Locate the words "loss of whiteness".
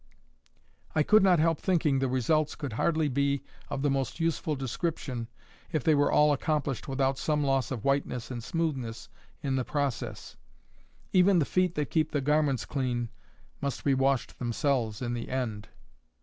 7.43-8.31